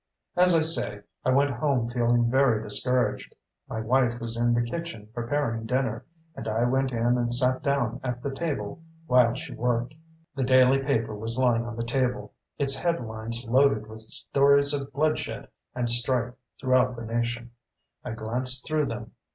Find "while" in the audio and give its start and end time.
9.05-9.35